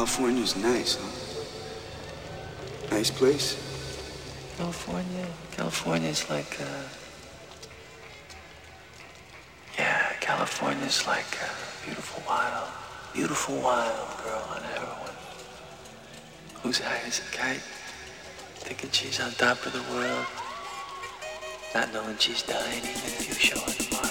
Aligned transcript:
California's 0.00 0.56
nice, 0.56 0.96
huh? 0.96 1.10
Nice 2.90 3.10
place. 3.10 3.52
California, 4.56 5.26
California's 5.52 6.30
like, 6.30 6.58
uh, 6.58 6.88
yeah, 9.76 10.12
California's 10.20 11.06
like 11.06 11.36
a 11.44 11.84
beautiful 11.84 12.22
wild, 12.26 12.70
beautiful 13.12 13.56
wild 13.60 14.08
girl 14.24 14.42
on 14.56 14.62
heroin 14.72 15.16
who's 16.62 16.78
high 16.78 17.02
as 17.06 17.18
a 17.18 17.36
kite, 17.36 17.60
thinking 18.56 18.90
she's 18.92 19.20
on 19.20 19.32
top 19.32 19.66
of 19.66 19.74
the 19.74 19.84
world, 19.92 20.24
not 21.74 21.92
knowing 21.92 22.16
she's 22.16 22.42
dying 22.42 22.78
even 22.78 23.12
if 23.20 23.28
you 23.28 23.34
show 23.34 23.60
her 23.60 23.72
the 23.72 24.09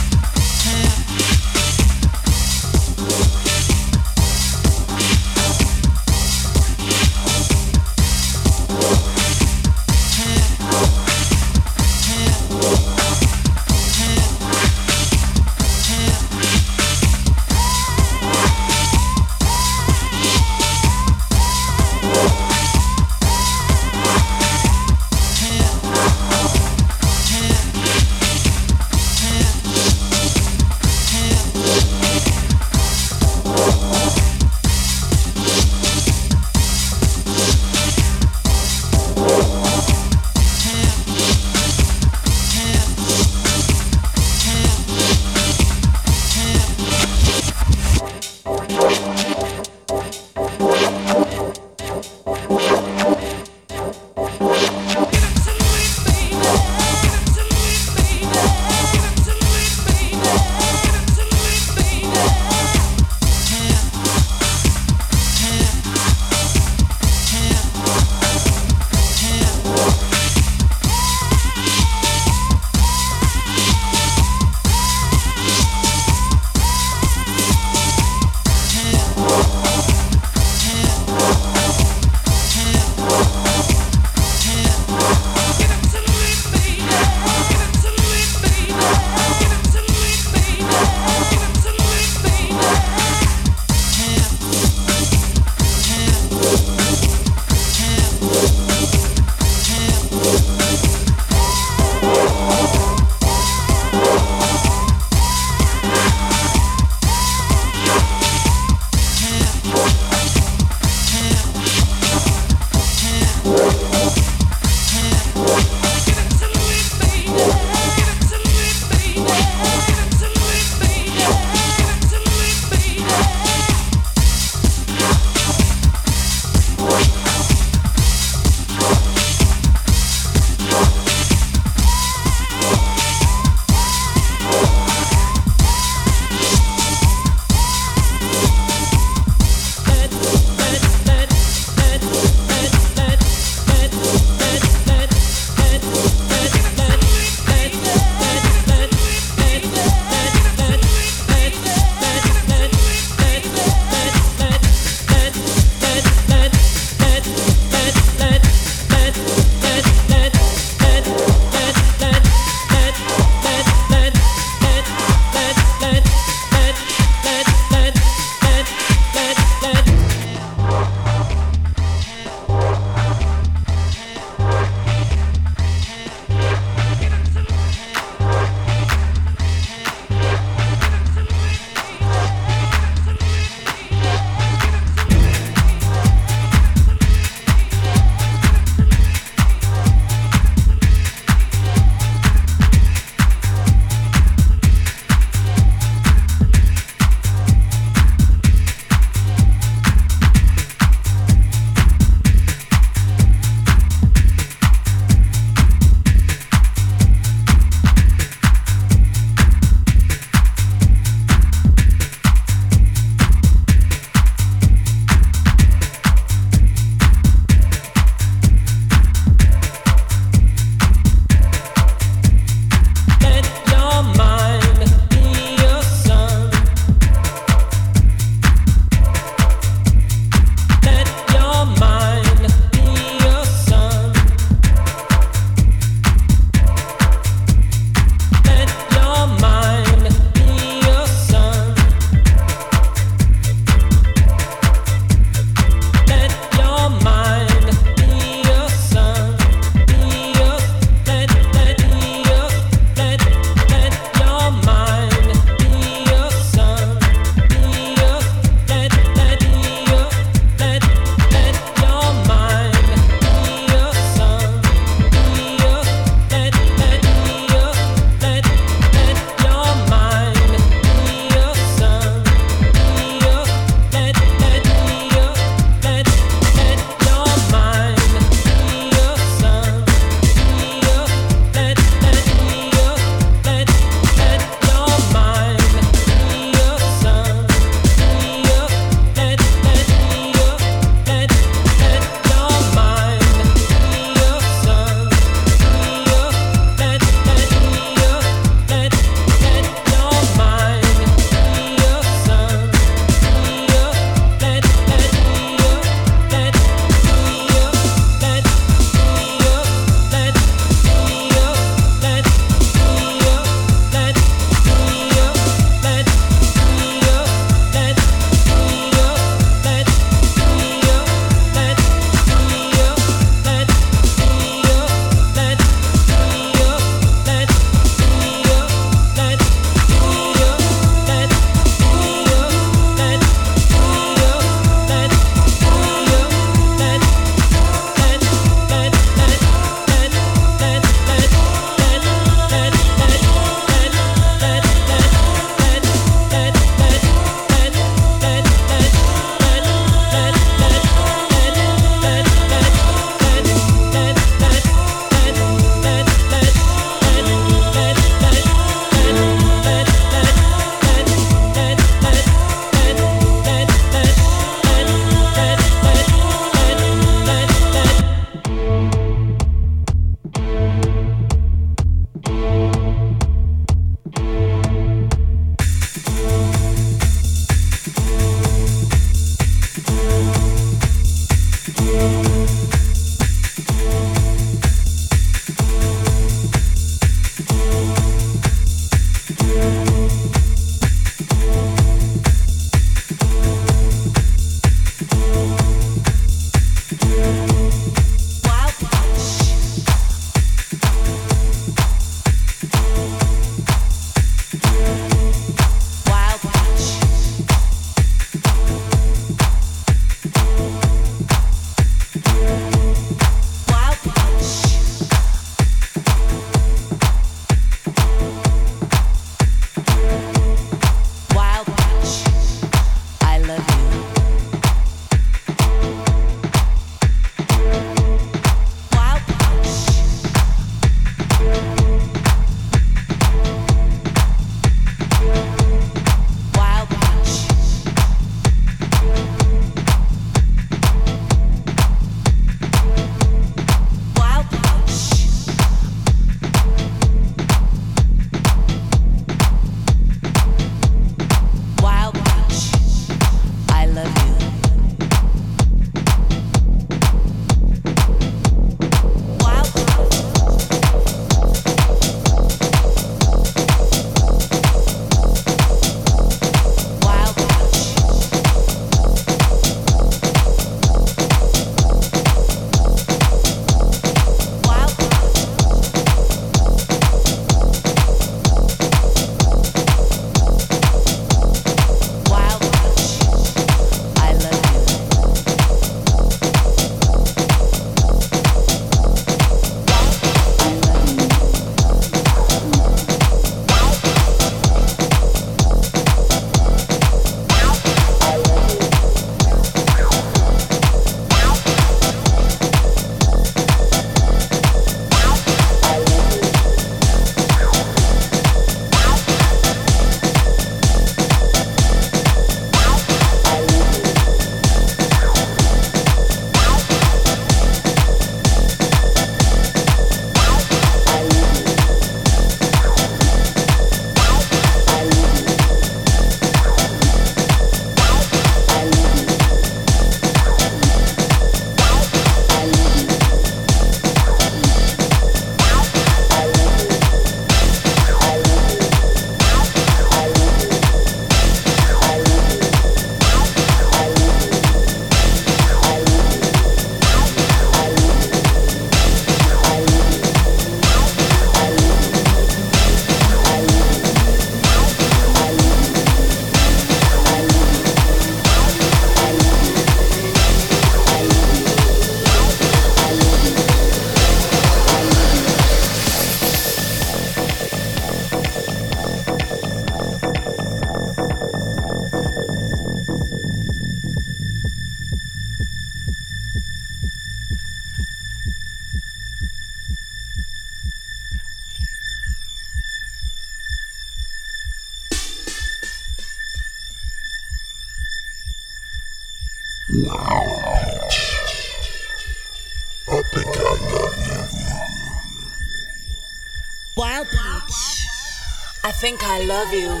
think 599.01 599.23
I 599.23 599.39
love 599.41 599.73
you. 599.73 600.00